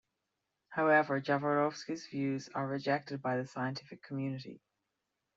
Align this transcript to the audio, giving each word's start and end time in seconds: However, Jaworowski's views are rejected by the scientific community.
However, 0.69 1.21
Jaworowski's 1.21 2.07
views 2.07 2.49
are 2.55 2.65
rejected 2.65 3.21
by 3.21 3.37
the 3.37 3.45
scientific 3.45 4.01
community. 4.01 4.59